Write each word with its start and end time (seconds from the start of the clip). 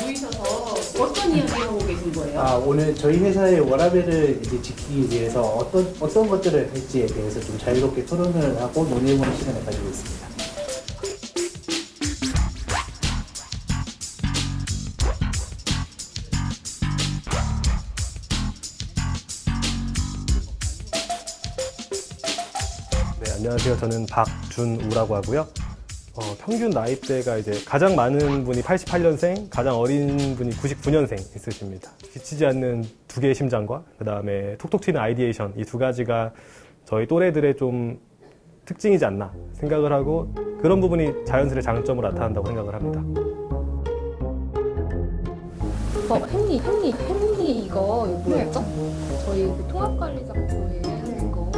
모이셔서 0.00 0.42
어떤 1.02 1.36
이야기 1.36 1.52
하고 1.52 1.78
계신 1.78 2.12
거예요? 2.12 2.40
아, 2.40 2.56
오늘 2.56 2.94
저희 2.94 3.18
회사의 3.18 3.60
워라밸을 3.60 4.40
이제 4.44 4.60
지키기 4.62 5.10
위해서 5.10 5.42
어떤 5.42 5.94
어떤 6.00 6.28
것들을 6.28 6.70
할지에 6.72 7.06
대해서 7.06 7.40
좀 7.40 7.58
자유롭게 7.58 8.04
토론을 8.04 8.60
하고 8.60 8.84
논의해보는 8.84 9.36
시간을 9.36 9.64
가지고 9.64 9.88
있습니다. 9.88 10.35
안녕하세요. 23.58 23.76
저는 23.78 24.06
박준우라고 24.10 25.16
하고요. 25.16 25.40
어, 26.14 26.20
평균 26.38 26.68
나이대가 26.68 27.38
이제 27.38 27.52
가장 27.64 27.96
많은 27.96 28.44
분이 28.44 28.60
88년생, 28.60 29.48
가장 29.48 29.76
어린 29.78 30.36
분이 30.36 30.50
99년생 30.50 31.18
있으십니다. 31.18 31.90
지치지 32.12 32.44
않는 32.44 32.84
두 33.08 33.18
개의 33.18 33.34
심장과 33.34 33.82
그 33.98 34.04
다음에 34.04 34.58
톡톡 34.58 34.82
튀는 34.82 35.00
ideation 35.00 35.54
이 35.56 35.64
두 35.64 35.78
가지가 35.78 36.32
저희 36.84 37.06
또래들의 37.06 37.56
좀 37.56 37.98
특징이지 38.66 39.02
않나 39.06 39.32
생각을 39.54 39.90
하고 39.90 40.34
그런 40.60 40.78
부분이 40.82 41.24
자연스레 41.26 41.62
장점으로 41.62 42.08
나타난다고 42.10 42.46
생각을 42.48 42.74
합니다. 42.74 43.00
어, 46.10 46.18
헨리, 46.30 46.58
헨리, 46.58 46.92
헨리 46.92 47.50
이거 47.64 48.06
이거 48.06 48.20
뭐였죠? 48.28 48.64
저희 49.24 49.46
그 49.46 49.66
통합관리자 49.70 50.32
부에 50.34 50.82
하는 50.84 51.32
거 51.32 51.50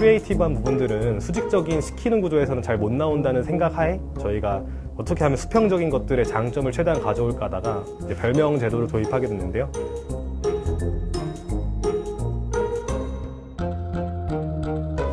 creative한 0.00 0.54
부분들은 0.54 1.20
수직적인 1.20 1.82
시키는 1.82 2.22
구조에서는 2.22 2.62
잘 2.62 2.78
못 2.78 2.90
나온다는 2.90 3.42
생각하에 3.42 4.00
저희가 4.22 4.64
어떻게 4.96 5.22
하면 5.24 5.36
수평적인 5.36 5.90
것들의 5.90 6.24
장점을 6.24 6.72
최대한 6.72 7.02
가져올까 7.02 7.46
하다가 7.46 7.84
별명 8.18 8.58
제도를 8.58 8.86
도입하게 8.86 9.26
됐는데요. 9.28 9.70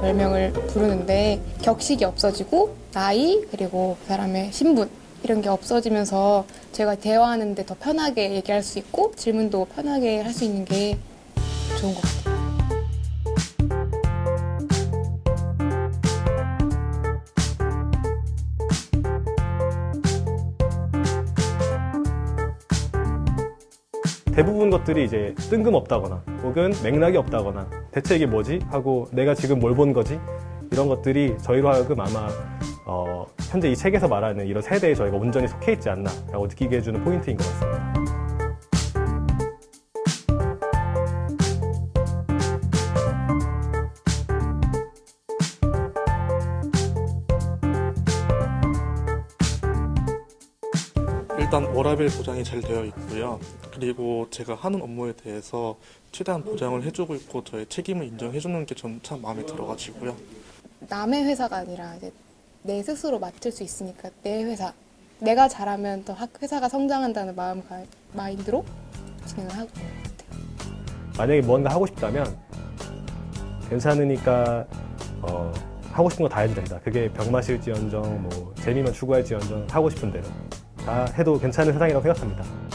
별명을 0.01 0.53
부르는데 0.53 1.41
격식이 1.61 2.05
없어지고 2.05 2.75
나이 2.93 3.43
그리고 3.51 3.97
그 4.01 4.07
사람의 4.07 4.53
신분 4.53 4.89
이런 5.23 5.41
게 5.41 5.49
없어지면서 5.49 6.45
제가 6.71 6.95
대화하는데 6.95 7.65
더 7.65 7.75
편하게 7.77 8.35
얘기할 8.35 8.63
수 8.63 8.79
있고 8.79 9.11
질문도 9.15 9.65
편하게 9.75 10.21
할 10.21 10.31
수 10.31 10.45
있는 10.45 10.63
게 10.63 10.97
좋은 11.79 11.93
것 11.93 12.01
같아요. 12.01 12.16
대부분 24.37 24.69
것들이 24.69 25.03
이제 25.05 25.33
뜬금없다거나 25.49 26.21
혹은 26.43 26.71
맥락이 26.83 27.17
없다거나 27.17 27.67
대체 27.91 28.15
이게 28.17 28.27
뭐지? 28.27 28.59
하고 28.69 29.07
내가 29.11 29.33
지금 29.33 29.57
뭘 29.59 29.73
본 29.73 29.93
거지? 29.93 30.19
이런 30.71 30.87
것들이 30.87 31.35
저희로 31.41 31.69
하여금 31.69 31.99
아마 31.99 32.27
어, 32.85 33.25
현재 33.49 33.71
이 33.71 33.75
책에서 33.75 34.07
말하는 34.07 34.45
이런 34.45 34.61
세대에 34.61 34.93
저희가 34.93 35.17
온전히 35.17 35.47
속해 35.47 35.71
있지 35.73 35.89
않나라고 35.89 36.45
느끼게 36.45 36.77
해주는 36.77 37.03
포인트인 37.03 37.35
것 37.35 37.47
같습니다. 37.47 38.16
일단 51.47 51.63
워라밸 51.73 52.09
보장이 52.09 52.43
잘 52.43 52.59
되어 52.59 52.83
있고요. 52.83 53.39
그리고 53.73 54.27
제가 54.29 54.55
하는 54.55 54.81
업무에 54.81 55.13
대해서 55.13 55.77
최대한 56.11 56.43
보장을 56.43 56.83
해주고 56.83 57.15
있고 57.15 57.41
저의 57.45 57.65
책임을 57.67 58.05
인정해주는 58.05 58.65
게 58.65 58.75
전 58.75 58.99
참 59.01 59.21
마음에 59.21 59.45
들어가지고요. 59.45 60.13
남의 60.89 61.23
회사가 61.23 61.55
아니라 61.57 61.95
이제 61.95 62.11
내 62.63 62.83
스스로 62.83 63.17
맡을 63.17 63.53
수 63.53 63.63
있으니까 63.63 64.09
내 64.23 64.43
회사 64.43 64.73
내가 65.19 65.47
잘하면 65.47 66.03
더 66.03 66.11
학- 66.11 66.29
회사가 66.41 66.67
성장한다는 66.67 67.33
마음 67.33 67.63
마인드로 68.11 68.65
진행을 69.25 69.55
하고 69.57 69.69
만약에 71.17 71.41
뭔가 71.43 71.71
하고 71.73 71.87
싶다면 71.87 72.37
괜찮으니까 73.69 74.67
어, 75.21 75.53
하고 75.93 76.09
싶은 76.09 76.23
거 76.27 76.29
다 76.29 76.41
해도 76.41 76.53
된다. 76.55 76.77
그게 76.83 77.09
병 77.13 77.31
마실지언정 77.31 78.23
뭐 78.23 78.53
재미만 78.61 78.91
추구할지언정 78.91 79.67
하고 79.71 79.89
싶은 79.89 80.11
대로 80.11 80.25
다 80.87 81.05
해도 81.17 81.37
괜찮은 81.37 81.73
세상이라고 81.73 82.01
생각합니다. 82.01 82.66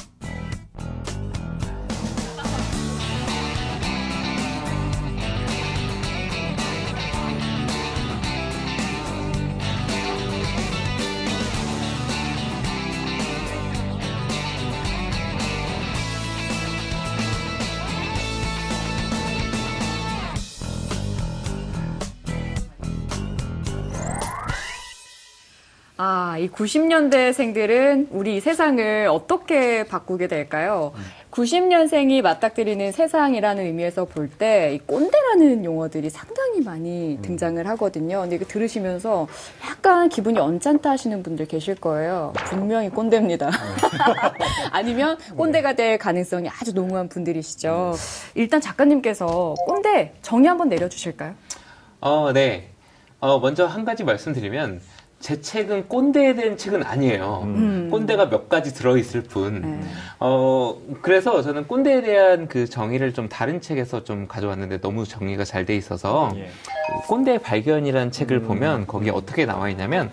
아, 26.05 26.37
이 26.37 26.49
90년대생들은 26.51 28.09
우리 28.11 28.41
세상을 28.41 29.07
어떻게 29.09 29.85
바꾸게 29.85 30.27
될까요? 30.27 30.93
90년생이 31.31 32.23
맞닥뜨리는 32.23 32.91
세상이라는 32.91 33.65
의미에서 33.67 34.07
볼 34.07 34.29
때 34.37 34.75
이 34.75 34.79
꼰대라는 34.81 35.65
용어들이 35.65 36.11
상당히 36.11 36.61
많이 36.61 37.21
등장을 37.23 37.65
하거든요. 37.69 38.23
근데 38.23 38.35
이거 38.35 38.45
들으시면서 38.47 39.29
약간 39.65 40.09
기분이 40.09 40.41
언짢다 40.41 40.91
하시는 40.91 41.23
분들 41.23 41.47
계실 41.47 41.77
거예요. 41.77 42.33
분명히 42.47 42.89
꼰대입니다. 42.89 43.51
아니면 44.73 45.17
꼰대가 45.37 45.75
될 45.75 45.99
가능성이 45.99 46.49
아주 46.49 46.75
농후한 46.75 47.09
분들이시죠. 47.09 47.95
일단 48.35 48.61
작가님께서 48.61 49.55
꼰대 49.67 50.15
정의 50.21 50.49
한번 50.49 50.69
내려주실까요? 50.69 51.35
어, 52.01 52.33
네. 52.33 52.71
어, 53.21 53.39
먼저 53.39 53.67
한 53.67 53.85
가지 53.85 54.03
말씀드리면 54.03 54.81
제 55.23 55.41
책은 55.41 55.87
꼰대에 55.89 56.35
대한 56.35 56.57
책은 56.57 56.83
아니에요. 56.83 57.43
음. 57.45 57.89
꼰대가 57.93 58.29
몇 58.29 58.49
가지 58.49 58.75
들어있을 58.75 59.23
뿐. 59.23 59.63
네. 59.63 59.81
어, 60.19 60.77
그래서 61.01 61.41
저는 61.43 61.69
꼰대에 61.69 62.03
대한 62.03 62.49
그 62.49 62.69
정의를 62.69 63.15
좀 63.15 63.29
다른 63.29 63.61
책에서 63.61 64.03
좀 64.03 64.27
가져왔는데 64.27 64.81
너무 64.81 65.07
정리가 65.07 65.45
잘 65.45 65.63
돼 65.63 65.77
있어서 65.77 66.33
예. 66.35 66.49
꼰대 67.07 67.39
발견이라는 67.39 68.11
책을 68.11 68.43
보면 68.43 68.89
거기에 68.89 69.13
어떻게 69.13 69.47
나와 69.47 69.69
있냐면 69.71 70.11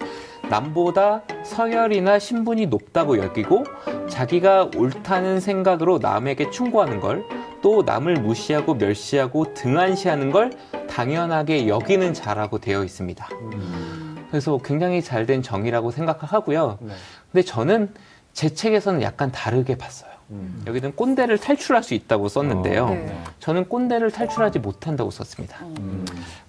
남보다 0.47 1.24
서열이나 1.44 2.20
신분이 2.20 2.68
높다고 2.68 3.18
여기고 3.18 3.64
자기가 4.08 4.70
옳다는 4.78 5.40
생각으로 5.40 5.97
남에게 5.97 6.52
충고하는 6.52 7.00
걸 7.00 7.50
또 7.62 7.84
남을 7.84 8.16
무시하고 8.16 8.76
멸시하고 8.76 9.53
등한시하는 9.53 10.31
걸 10.31 10.52
당연하게 10.90 11.68
여기는 11.68 12.14
자라고 12.14 12.59
되어 12.59 12.84
있습니다. 12.84 13.28
그래서 14.29 14.58
굉장히 14.59 15.02
잘 15.02 15.26
된 15.26 15.41
정의라고 15.43 15.91
생각하고요. 15.91 16.78
네. 16.81 16.93
근데 17.31 17.46
저는 17.46 17.93
제 18.34 18.49
책에서는 18.49 19.02
약간 19.02 19.31
다르게 19.31 19.78
봤어요. 19.78 20.09
여기는 20.67 20.96
꼰대를 20.96 21.40
탈출할 21.40 21.84
수 21.84 21.96
있다고 21.96 22.29
썼는데요. 22.29 22.90
네. 22.90 23.17
저는 23.40 23.67
꼰대를 23.67 24.11
탈출하지 24.11 24.59
못한다고 24.59 25.09
썼습니다. 25.09 25.58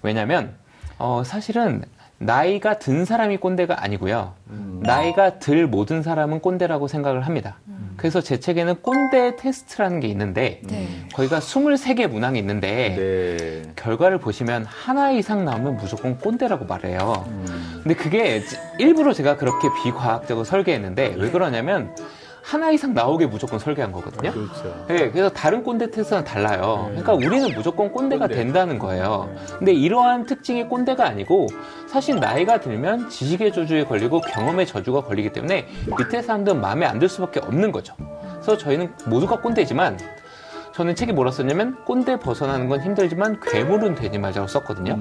왜냐면 0.03 0.55
어, 0.99 1.23
사실은 1.25 1.83
나이가 2.21 2.77
든 2.77 3.03
사람이 3.03 3.37
꼰대가 3.37 3.83
아니고요. 3.83 4.33
나이가 4.81 5.39
들 5.39 5.65
모든 5.65 6.03
사람은 6.03 6.39
꼰대라고 6.39 6.87
생각을 6.87 7.21
합니다. 7.25 7.57
그래서 7.97 8.21
제 8.21 8.39
책에는 8.39 8.75
꼰대 8.81 9.35
테스트라는 9.37 9.99
게 9.99 10.07
있는데 10.07 10.61
네. 10.63 10.87
거기가 11.13 11.39
23개 11.39 12.07
문항이 12.07 12.37
있는데 12.39 12.95
네. 12.95 13.71
결과를 13.75 14.19
보시면 14.19 14.65
하나 14.65 15.11
이상 15.11 15.45
나오면 15.45 15.77
무조건 15.77 16.17
꼰대라고 16.17 16.65
말해요. 16.65 17.25
근데 17.83 17.95
그게 17.95 18.41
일부러 18.77 19.13
제가 19.13 19.37
그렇게 19.37 19.67
비과학적으로 19.83 20.43
설계했는데 20.43 21.15
왜 21.17 21.31
그러냐면 21.31 21.95
하나 22.41 22.71
이상 22.71 22.93
나오게 22.93 23.27
무조건 23.27 23.59
설계한 23.59 23.91
거거든요. 23.91 24.31
그렇죠. 24.31 24.85
네, 24.87 25.11
그래서 25.11 25.29
다른 25.29 25.63
꼰대 25.63 25.91
테스트는 25.91 26.23
달라요. 26.23 26.85
네. 26.95 27.01
그러니까 27.01 27.13
우리는 27.13 27.53
무조건 27.55 27.91
꼰대가 27.91 28.25
꼰대. 28.27 28.35
된다는 28.35 28.79
거예요. 28.79 29.29
근데 29.59 29.73
이러한 29.73 30.25
특징이 30.25 30.67
꼰대가 30.67 31.05
아니고 31.05 31.47
사실 31.87 32.15
나이가 32.19 32.59
들면 32.59 33.09
지식의 33.09 33.53
저주에 33.53 33.83
걸리고 33.85 34.21
경험의 34.21 34.65
저주가 34.65 35.01
걸리기 35.01 35.31
때문에 35.31 35.67
밑에 35.97 36.21
사람들은 36.21 36.59
마음에 36.61 36.85
안 36.85 37.01
들 37.01 37.09
수밖에 37.09 37.39
없는 37.39 37.71
거죠. 37.71 37.95
그래서 38.33 38.57
저희는 38.57 38.93
모두가 39.07 39.39
꼰대지만 39.41 39.97
저는 40.73 40.95
책에 40.95 41.11
뭐라 41.13 41.31
썼냐면 41.31 41.83
꼰대 41.85 42.17
벗어나는 42.19 42.69
건 42.69 42.81
힘들지만 42.81 43.39
괴물은 43.41 43.95
되지 43.95 44.19
말자고 44.19 44.47
썼거든요. 44.47 44.97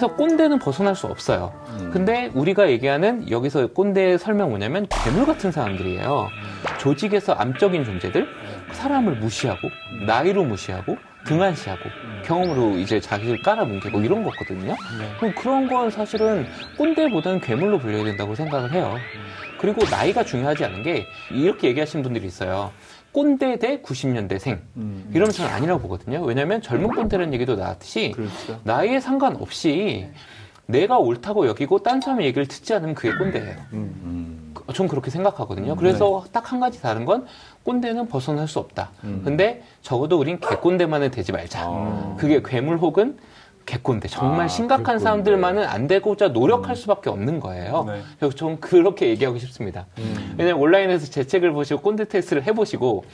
그래서 0.00 0.16
꼰대는 0.16 0.60
벗어날 0.60 0.96
수 0.96 1.06
없어요. 1.08 1.52
음. 1.78 1.90
근데 1.92 2.30
우리가 2.32 2.70
얘기하는 2.70 3.30
여기서 3.30 3.66
꼰대의 3.66 4.18
설명 4.18 4.48
뭐냐면 4.48 4.86
괴물 5.04 5.26
같은 5.26 5.52
사람들이에요. 5.52 6.28
조직에서 6.78 7.34
암적인 7.34 7.84
존재들, 7.84 8.26
사람을 8.72 9.16
무시하고, 9.16 9.68
나이로 10.06 10.44
무시하고, 10.44 10.96
등한시하고, 11.26 11.82
경험으로 12.24 12.78
이제 12.78 12.98
자기를 12.98 13.42
깔아뭉개고 13.42 14.00
이런 14.00 14.24
거거든요. 14.24 14.74
그럼 15.18 15.34
그런 15.34 15.68
건 15.68 15.90
사실은 15.90 16.46
꼰대보다는 16.78 17.42
괴물로 17.42 17.78
불려야 17.78 18.04
된다고 18.04 18.34
생각을 18.34 18.72
해요. 18.72 18.96
그리고 19.58 19.82
나이가 19.90 20.24
중요하지 20.24 20.64
않은 20.64 20.82
게 20.82 21.06
이렇게 21.30 21.68
얘기하시는 21.68 22.02
분들이 22.02 22.26
있어요. 22.26 22.72
꼰대 23.12 23.58
대 23.58 23.80
90년대생. 23.82 24.58
음. 24.76 25.10
이러면 25.12 25.32
저는 25.32 25.50
아니라고 25.50 25.80
보거든요. 25.80 26.22
왜냐하면 26.22 26.62
젊은 26.62 26.88
꼰대라는 26.90 27.34
얘기도 27.34 27.56
나왔듯이 27.56 28.12
그렇죠. 28.14 28.60
나이에 28.64 29.00
상관없이 29.00 30.08
내가 30.66 30.98
옳다고 30.98 31.48
여기고 31.48 31.82
딴 31.82 32.00
사람의 32.00 32.26
얘기를 32.26 32.46
듣지 32.46 32.72
않으면 32.74 32.94
그게 32.94 33.12
꼰대예요. 33.16 33.56
음. 33.72 34.54
전 34.74 34.86
그렇게 34.86 35.10
생각하거든요. 35.10 35.74
그래서 35.74 36.24
딱한 36.32 36.60
가지 36.60 36.80
다른 36.80 37.04
건 37.04 37.26
꼰대는 37.64 38.08
벗어날 38.08 38.46
수 38.46 38.60
없다. 38.60 38.90
음. 39.02 39.22
근데 39.24 39.64
적어도 39.82 40.18
우린 40.18 40.38
개꼰대만은 40.38 41.10
되지 41.10 41.32
말자. 41.32 41.64
아. 41.66 42.16
그게 42.18 42.40
괴물 42.44 42.78
혹은 42.78 43.18
개꼰대. 43.70 44.08
정말 44.08 44.46
아, 44.46 44.48
심각한 44.48 44.84
개꼰대. 44.84 45.04
사람들만은 45.04 45.64
안 45.64 45.86
되고자 45.86 46.28
노력할 46.28 46.70
음. 46.70 46.74
수밖에 46.74 47.08
없는 47.08 47.38
거예요. 47.38 47.84
네. 47.86 48.00
그래서 48.18 48.34
전 48.34 48.58
그렇게 48.58 49.08
얘기하고 49.10 49.38
싶습니다. 49.38 49.86
음. 49.98 50.34
왜냐면 50.36 50.60
온라인에서 50.60 51.06
제 51.10 51.24
책을 51.24 51.52
보시고 51.52 51.80
꼰대 51.80 52.06
테스트를 52.08 52.42
해보시고 52.46 53.04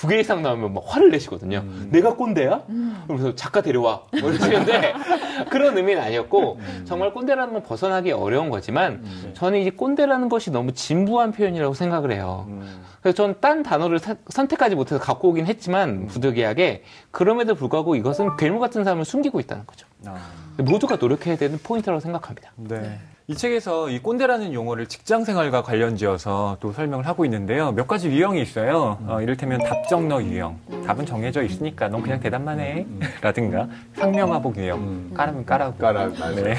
두 0.00 0.08
개 0.08 0.18
이상 0.20 0.42
나오면 0.42 0.74
막 0.74 0.84
화를 0.86 1.10
내시거든요. 1.10 1.58
음. 1.58 1.88
내가 1.90 2.14
꼰대야? 2.14 2.62
그러면서 3.06 3.34
작가 3.34 3.60
데려와. 3.62 4.02
뭐 4.20 4.30
이러시는데 4.30 4.94
그런 5.50 5.76
의미는 5.76 6.02
아니었고 6.02 6.60
정말 6.84 7.12
꼰대라는 7.12 7.52
건 7.54 7.62
벗어나기 7.62 8.12
어려운 8.12 8.50
거지만 8.50 9.00
음. 9.04 9.30
저는 9.34 9.60
이 9.60 9.70
꼰대라는 9.70 10.28
것이 10.28 10.50
너무 10.50 10.72
진부한 10.72 11.32
표현이라고 11.32 11.74
생각을 11.74 12.12
해요. 12.12 12.44
음. 12.48 12.82
그래서 13.00 13.16
저는 13.16 13.36
딴 13.40 13.62
단어를 13.62 13.98
사- 13.98 14.16
선택하지 14.28 14.74
못해서 14.74 15.00
갖고 15.00 15.28
오긴 15.30 15.44
음. 15.44 15.46
했지만 15.46 16.06
부득이하게 16.06 16.82
그럼에도 17.10 17.54
불구하고 17.54 17.94
이것은 17.96 18.36
괴물 18.36 18.58
같은 18.60 18.84
사람을 18.84 19.04
숨기고 19.04 19.40
있다는 19.40 19.64
거죠. 19.66 19.86
아. 20.06 20.16
모두가 20.58 20.96
노력해야 20.96 21.36
되는 21.36 21.58
포인트라고 21.62 22.00
생각합니다. 22.00 22.52
네. 22.56 22.98
이 23.28 23.34
책에서 23.34 23.90
이 23.90 23.98
꼰대라는 23.98 24.52
용어를 24.52 24.86
직장 24.86 25.24
생활과 25.24 25.62
관련지어서 25.64 26.58
또 26.60 26.72
설명을 26.72 27.08
하고 27.08 27.24
있는데요. 27.24 27.72
몇 27.72 27.88
가지 27.88 28.08
유형이 28.08 28.40
있어요. 28.40 28.98
어, 29.04 29.20
이를테면 29.20 29.58
답정너 29.64 30.22
유형. 30.22 30.56
답은 30.86 31.04
정해져 31.06 31.42
있으니까 31.42 31.88
넌 31.88 32.02
그냥 32.02 32.20
대답만 32.20 32.60
해. 32.60 32.86
라든가 33.20 33.66
상명하복 33.96 34.56
유형. 34.58 34.78
음. 34.78 35.10
까라면 35.12 35.44
까라고. 35.44 35.76
까라. 35.76 36.08
네. 36.36 36.54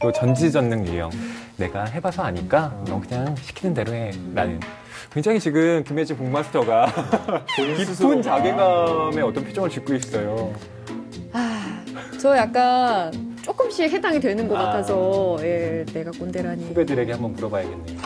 또 0.00 0.10
전지전능 0.10 0.86
유형. 0.86 1.10
내가 1.58 1.84
해봐서 1.84 2.22
아니까 2.22 2.72
넌 2.86 2.98
그냥 3.02 3.36
시키는 3.36 3.74
대로 3.74 3.92
해. 3.92 4.10
라는. 4.34 4.58
굉장히 5.12 5.38
지금 5.38 5.84
김혜지 5.84 6.16
북마스터가 6.16 6.92
깊은 7.76 8.22
자괴감의 8.22 9.22
어떤 9.22 9.44
표정을 9.44 9.68
짓고 9.68 9.92
있어요. 9.92 10.54
아, 11.34 11.84
저 12.18 12.34
약간 12.38 13.12
조금씩 13.46 13.92
해당이 13.92 14.18
되는 14.18 14.48
것 14.48 14.56
아. 14.56 14.64
같아서 14.66 15.36
예, 15.40 15.84
내가 15.92 16.10
꼰대라니. 16.10 16.64
후배들에게 16.66 17.12
한번 17.12 17.32
물어봐야겠네요. 17.34 17.98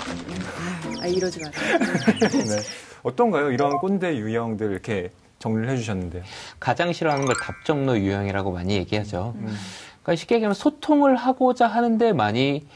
아, 1.01 1.07
이러지 1.07 1.41
마세요. 1.43 1.79
네. 2.31 2.61
어떤가요? 3.03 3.51
이런 3.51 3.79
꼰대 3.79 4.17
유형들 4.19 4.71
이렇게 4.71 5.11
정리를 5.39 5.71
해주셨는데요. 5.71 6.23
가장 6.61 6.93
싫어하는 6.93 7.25
걸 7.25 7.35
답정너 7.43 7.97
유형이라고 7.97 8.53
많이 8.53 8.75
얘기하죠. 8.75 9.35
그러니까 10.03 10.15
쉽게 10.17 10.35
얘기하면 10.35 10.55
소통을 10.55 11.17
하고자 11.17 11.67
하는데 11.67 12.13
많이 12.13 12.67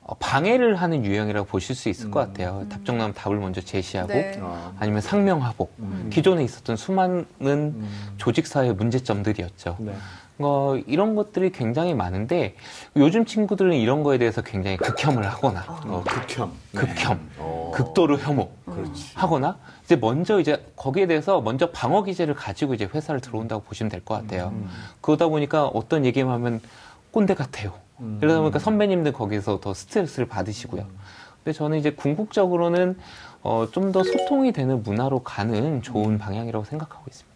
어, 0.00 0.14
방해를 0.16 0.74
하는 0.74 1.04
유형이라고 1.04 1.46
보실 1.46 1.76
수 1.76 1.88
있을 1.88 2.10
것 2.10 2.18
같아요. 2.18 2.66
답정너는 2.68 3.14
답을 3.14 3.36
먼저 3.38 3.60
제시하고 3.60 4.12
네. 4.12 4.36
아. 4.42 4.72
아니면 4.80 5.00
상명하복. 5.00 5.72
음. 5.78 6.10
기존에 6.12 6.42
있었던 6.42 6.74
수많은 6.74 7.76
조직사회 8.16 8.72
문제점들이었죠. 8.72 9.76
네. 9.78 9.94
어, 10.44 10.76
이런 10.86 11.14
것들이 11.14 11.50
굉장히 11.52 11.94
많은데 11.94 12.54
요즘 12.96 13.24
친구들은 13.24 13.72
이런 13.74 14.02
거에 14.02 14.18
대해서 14.18 14.42
굉장히 14.42 14.76
극혐을 14.76 15.26
하거나 15.26 15.64
어, 15.86 16.02
극혐. 16.06 16.52
극혐, 16.74 17.20
어. 17.38 17.70
극도로 17.74 18.18
혐오 18.18 18.50
그렇지. 18.66 19.12
하거나 19.14 19.58
이제 19.84 19.96
먼저 19.96 20.40
이제 20.40 20.64
거기에 20.76 21.06
대해서 21.06 21.40
먼저 21.40 21.70
방어 21.70 22.02
기제를 22.02 22.34
가지고 22.34 22.74
이제 22.74 22.88
회사를 22.92 23.20
들어온다고 23.20 23.62
보시면 23.62 23.90
될 23.90 24.02
것 24.04 24.14
같아요. 24.14 24.48
음. 24.54 24.68
그러다 25.00 25.28
보니까 25.28 25.66
어떤 25.66 26.04
얘기만 26.04 26.32
하면 26.34 26.60
꼰대 27.12 27.34
같아요. 27.34 27.72
음. 28.00 28.18
이러다 28.22 28.40
보니까 28.40 28.58
선배님들 28.58 29.12
거기서 29.12 29.60
더 29.60 29.74
스트레스를 29.74 30.26
받으시고요. 30.28 30.86
근데 31.44 31.52
저는 31.56 31.78
이제 31.78 31.90
궁극적으로는 31.90 32.98
어, 33.42 33.66
좀 33.72 33.92
더 33.92 34.02
소통이 34.04 34.52
되는 34.52 34.82
문화로 34.82 35.20
가는 35.24 35.82
좋은 35.82 36.16
방향이라고 36.18 36.64
생각하고 36.64 37.04
있습니다. 37.08 37.31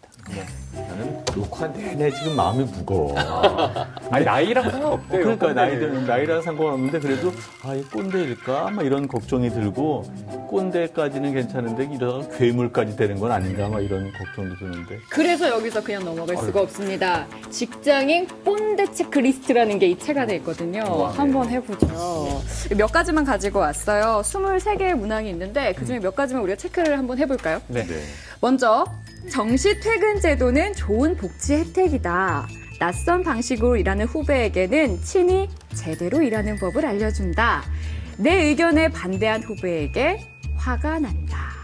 나는 0.73 1.23
녹화 1.33 1.67
내내 1.67 2.11
지금 2.11 2.35
마음이 2.35 2.63
무거워. 2.65 3.15
아니, 4.11 4.25
나이랑 4.25 4.69
상관없대요. 4.69 5.21
그러니까. 5.21 5.53
나이들 5.53 6.05
나이랑 6.05 6.41
상관없는데 6.41 6.99
그래도 6.99 7.31
아이 7.63 7.81
꼰대일까? 7.83 8.71
막 8.71 8.85
이런 8.85 9.07
걱정이 9.07 9.49
들고 9.49 10.03
꼰대까지는 10.49 11.33
괜찮은데 11.33 11.89
이러다가 11.93 12.37
괴물까지 12.37 12.95
되는 12.95 13.19
건 13.19 13.31
아닌가? 13.31 13.67
막 13.69 13.81
이런 13.81 14.11
걱정도 14.13 14.55
드는데. 14.57 14.99
그래서 15.09 15.49
여기서 15.49 15.81
그냥 15.83 16.03
넘어갈 16.05 16.37
수가 16.37 16.61
없습니다. 16.61 17.25
직장인 17.49 18.27
꼰대 18.43 18.91
체크리스트라는 18.93 19.79
게 19.79 19.87
이 19.87 19.97
책 19.97 20.17
안에 20.17 20.35
있거든요. 20.37 20.81
한번 21.07 21.49
해보죠. 21.49 21.87
몇 22.77 22.91
가지만 22.91 23.23
가지고 23.25 23.59
왔어요. 23.59 24.21
23개의 24.23 24.93
문항이 24.93 25.29
있는데 25.31 25.73
그중에 25.73 25.99
몇 25.99 26.15
가지만 26.15 26.43
우리가 26.43 26.55
체크를 26.57 26.97
한번 26.97 27.17
해볼까요? 27.17 27.59
네. 27.67 27.85
먼저 28.41 28.85
정시 29.29 29.79
퇴근 29.79 30.19
제도는 30.19 30.73
좋은 30.73 31.15
복지 31.15 31.55
혜택이다. 31.55 32.47
낯선 32.79 33.23
방식으로 33.23 33.77
일하는 33.77 34.05
후배에게는 34.05 35.01
친히 35.01 35.49
제대로 35.73 36.21
일하는 36.21 36.57
법을 36.57 36.85
알려준다. 36.85 37.63
내 38.17 38.45
의견에 38.45 38.89
반대한 38.89 39.43
후배에게 39.43 40.19
화가 40.55 40.99
난다. 40.99 41.56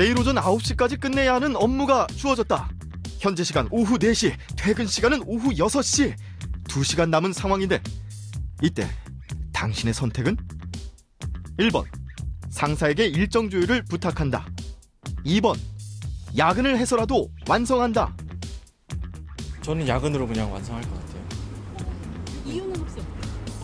내일 0.00 0.18
오전 0.18 0.36
9시까지 0.36 0.98
끝내야 0.98 1.34
하는 1.34 1.54
업무가 1.56 2.06
주어졌다. 2.06 2.70
현재 3.18 3.44
시간 3.44 3.68
오후 3.70 3.98
4시, 3.98 4.32
퇴근 4.56 4.86
시간은 4.86 5.24
오후 5.26 5.50
6시. 5.50 6.14
2시간 6.64 7.10
남은 7.10 7.34
상황인데 7.34 7.82
이때 8.62 8.88
당신의 9.52 9.92
선택은 9.92 10.38
1번 11.58 11.84
상사에게 12.48 13.08
일정 13.08 13.50
조율을 13.50 13.84
부탁한다. 13.90 14.46
2번 15.26 15.58
야근을 16.34 16.78
해서라도 16.78 17.30
완성한다. 17.46 18.16
저는 19.60 19.86
야근으로 19.86 20.26
그냥 20.26 20.50
완성할 20.50 20.82
것 20.82 20.94
같아요. 20.94 21.22
이유는 22.46 22.74
혹시 22.74 22.96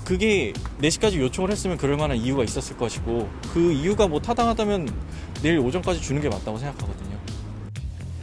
그게 0.04 0.52
4시까지 0.82 1.18
요청을 1.18 1.50
했으면 1.50 1.78
그럴 1.78 1.96
만한 1.96 2.18
이유가 2.18 2.44
있었을 2.44 2.76
것이고 2.76 3.26
그 3.54 3.72
이유가 3.72 4.06
뭐 4.06 4.20
타당하다면 4.20 5.15
내일 5.42 5.58
오전까지 5.58 6.00
주는 6.00 6.20
게 6.20 6.28
맞다고 6.28 6.58
생각하거든요. 6.58 7.16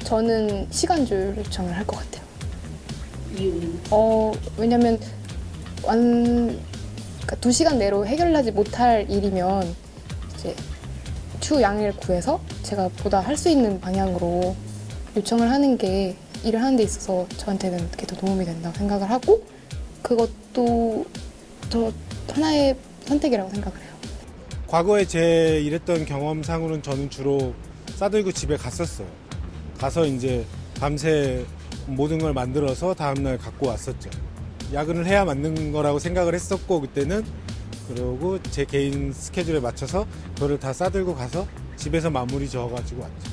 저는 0.04 0.68
시간 0.72 1.06
조율 1.06 1.36
요청을 1.38 1.72
할 1.76 1.86
것 1.86 1.98
같아요. 1.98 2.24
이유는? 3.38 3.80
어, 3.92 4.32
왜냐면 4.58 5.00
완 5.84 6.60
그러니까 7.22 7.36
두 7.40 7.52
시간 7.52 7.80
내로 7.80 8.06
해결하지 8.06 8.52
못할 8.52 9.10
일이면 9.10 9.74
이제 10.36 10.56
추후 11.40 11.62
양해를 11.62 11.94
구해서 11.98 12.40
제가 12.64 12.90
보다 12.98 13.20
할 13.22 13.38
수 13.38 13.50
있는 13.50 13.80
방향으로 13.80 14.56
요청을 15.16 15.50
하는 15.50 15.78
게 15.78 16.16
일을 16.44 16.62
하는 16.62 16.76
데 16.76 16.84
있어서 16.84 17.26
저한테는 17.38 17.90
그게 17.92 18.06
더 18.06 18.16
도움이 18.18 18.44
된다고 18.46 18.76
생각을 18.78 19.10
하고 19.10 19.44
그것도 20.02 21.06
저 21.70 21.92
하나의 22.34 22.76
선택이라고 23.08 23.50
생각을 23.50 23.80
해요. 23.80 23.90
과거에 24.74 25.06
제 25.06 25.62
일했던 25.64 26.06
경험상으로는 26.06 26.82
저는 26.82 27.12
주로 27.12 27.54
싸들고 27.94 28.32
집에 28.32 28.58
갔었어요. 28.58 29.08
가서 29.78 30.04
이제 30.08 30.48
밤새 30.80 31.46
모든 31.86 32.18
걸 32.18 32.34
만들어서 32.34 32.96
다음날 32.96 33.38
갖고 33.38 33.68
왔었죠. 33.68 34.10
야근을 34.74 35.06
해야 35.06 35.26
맞는 35.26 35.72
거라고 35.74 36.00
생각을 36.00 36.34
했었고 36.34 36.82
그때는 36.82 37.24
그러고 37.88 38.42
제 38.42 38.66
개인 38.66 39.14
스케줄에 39.14 39.60
맞춰서 39.60 40.08
그거를 40.34 40.60
다 40.60 40.74
싸들고 40.74 41.14
가서 41.14 41.48
집에서 41.76 42.10
마무리 42.10 42.50
지어가지고 42.50 43.04
왔죠. 43.04 43.32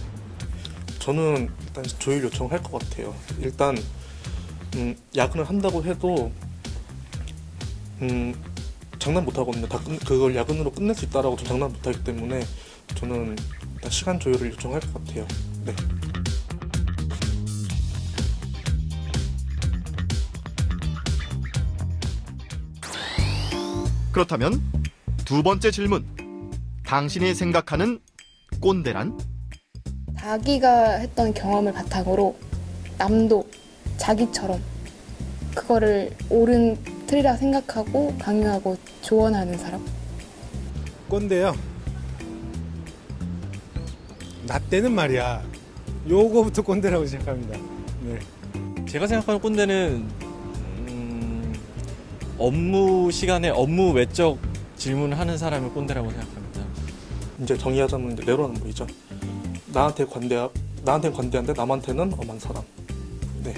저는 0.98 1.48
일단 1.62 1.84
조율 1.98 2.24
요청할 2.24 2.62
것 2.62 2.72
같아요. 2.82 3.14
일단 3.40 3.78
음, 4.76 4.94
야근을 5.16 5.48
한다고 5.48 5.82
해도 5.84 6.30
음, 8.02 8.34
장난 9.00 9.24
못 9.24 9.36
하거든요. 9.38 9.66
다 9.66 9.80
끝, 9.80 9.98
그걸 10.04 10.36
야근으로 10.36 10.70
끝낼 10.70 10.94
수 10.94 11.06
있다라고 11.06 11.34
저 11.36 11.44
장난 11.46 11.72
못 11.72 11.84
하기 11.86 12.04
때문에 12.04 12.44
저는 12.94 13.34
일단 13.74 13.90
시간 13.90 14.20
조율을 14.20 14.52
요청할 14.52 14.78
것 14.80 14.92
같아요. 15.04 15.26
네. 15.64 15.74
그렇다면 24.12 24.60
두 25.24 25.42
번째 25.42 25.70
질문. 25.70 26.04
당신이 26.84 27.34
생각하는 27.34 28.00
꼰대란? 28.60 29.18
자기가 30.18 30.96
했던 30.98 31.32
경험을 31.32 31.72
바탕으로 31.72 32.36
남도 32.98 33.48
자기처럼 33.96 34.60
그거를 35.54 36.14
옳은 36.28 36.76
틀이라 37.10 37.36
생각하고 37.38 38.16
강요하고 38.20 38.76
조언하는 39.02 39.58
사람. 39.58 39.84
꼰대요. 41.08 41.56
나 44.46 44.60
때는 44.60 44.92
말이야. 44.92 45.42
요거부터 46.08 46.62
꼰대라고 46.62 47.04
시작합니다. 47.06 47.58
네. 48.02 48.20
제가 48.86 49.08
생각하는 49.08 49.40
꼰대는 49.40 50.08
음, 50.86 51.52
업무 52.38 53.10
시간에 53.10 53.48
업무 53.48 53.90
외적 53.90 54.38
질문을 54.76 55.18
하는 55.18 55.36
사람을 55.36 55.70
꼰대라고 55.70 56.10
생각합니다. 56.10 56.64
이제 57.42 57.58
정의하자면 57.58 58.12
이제 58.12 58.22
내로는 58.24 58.54
뭐이죠. 58.60 58.86
나한테 59.72 60.04
관대 60.04 60.48
나한테 60.84 61.10
관대한데 61.10 61.54
남한테는 61.54 62.12
엄한 62.16 62.38
사람. 62.38 62.62
네. 63.42 63.52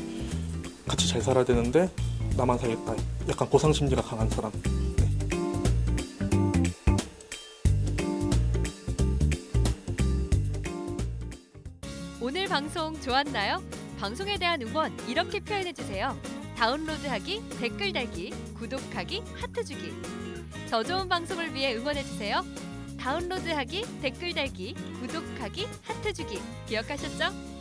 같이 0.88 1.06
잘 1.06 1.20
살아야 1.20 1.44
되는데 1.44 1.90
나만 2.36 2.58
살겠다. 2.58 2.94
약간 3.28 3.48
보상 3.48 3.72
심리가 3.72 4.02
강한 4.02 4.28
사람. 4.30 4.50
오늘 12.20 12.46
방송 12.48 12.98
좋았나요? 13.00 13.62
방송에 13.98 14.38
대한 14.38 14.62
응원 14.62 14.96
이렇게 15.08 15.40
표현해 15.40 15.72
주세요. 15.72 16.16
다운로드하기, 16.56 17.42
댓글 17.60 17.92
달기, 17.92 18.30
구독하기, 18.54 19.22
하트 19.34 19.64
주기. 19.64 19.92
더 20.70 20.82
좋은 20.82 21.08
방송을 21.08 21.54
위해 21.54 21.74
응원해 21.74 22.02
주세요. 22.02 22.44
다운로드하기, 22.98 24.00
댓글 24.00 24.32
달기, 24.32 24.74
구독하기, 25.00 25.66
하트 25.82 26.12
주기. 26.12 26.40
기억하셨죠? 26.66 27.51